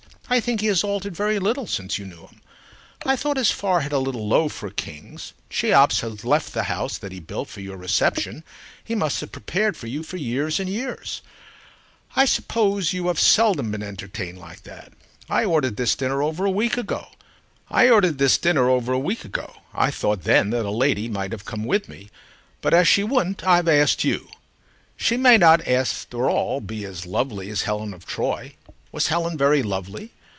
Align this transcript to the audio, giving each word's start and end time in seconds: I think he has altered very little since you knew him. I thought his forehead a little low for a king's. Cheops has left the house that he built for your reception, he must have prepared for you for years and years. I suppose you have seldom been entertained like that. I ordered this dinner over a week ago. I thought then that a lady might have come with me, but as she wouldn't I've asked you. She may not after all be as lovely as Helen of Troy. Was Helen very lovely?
I 0.31 0.39
think 0.39 0.61
he 0.61 0.67
has 0.67 0.81
altered 0.81 1.13
very 1.13 1.39
little 1.39 1.67
since 1.67 1.97
you 1.97 2.05
knew 2.05 2.21
him. 2.25 2.41
I 3.05 3.17
thought 3.17 3.35
his 3.35 3.51
forehead 3.51 3.91
a 3.91 3.99
little 3.99 4.25
low 4.29 4.47
for 4.47 4.67
a 4.67 4.71
king's. 4.71 5.33
Cheops 5.49 5.99
has 5.99 6.23
left 6.23 6.53
the 6.53 6.63
house 6.71 6.97
that 6.97 7.11
he 7.11 7.19
built 7.19 7.49
for 7.49 7.59
your 7.59 7.75
reception, 7.75 8.45
he 8.81 8.95
must 8.95 9.19
have 9.19 9.33
prepared 9.33 9.75
for 9.75 9.87
you 9.87 10.03
for 10.03 10.15
years 10.15 10.57
and 10.57 10.69
years. 10.69 11.21
I 12.15 12.23
suppose 12.23 12.93
you 12.93 13.07
have 13.07 13.19
seldom 13.19 13.71
been 13.71 13.83
entertained 13.83 14.37
like 14.39 14.63
that. 14.63 14.93
I 15.29 15.43
ordered 15.43 15.75
this 15.75 15.95
dinner 15.97 16.21
over 16.23 16.45
a 16.45 16.49
week 16.49 16.77
ago. 16.77 17.07
I 17.69 17.85
thought 19.91 20.23
then 20.23 20.49
that 20.51 20.65
a 20.65 20.71
lady 20.71 21.09
might 21.09 21.33
have 21.33 21.43
come 21.43 21.65
with 21.65 21.89
me, 21.89 22.09
but 22.61 22.73
as 22.73 22.87
she 22.87 23.03
wouldn't 23.03 23.43
I've 23.43 23.67
asked 23.67 24.05
you. 24.05 24.29
She 24.95 25.17
may 25.17 25.37
not 25.37 25.67
after 25.67 26.29
all 26.29 26.61
be 26.61 26.85
as 26.85 27.05
lovely 27.05 27.49
as 27.49 27.63
Helen 27.63 27.93
of 27.93 28.05
Troy. 28.05 28.55
Was 28.93 29.07
Helen 29.07 29.37
very 29.37 29.61
lovely? 29.61 30.13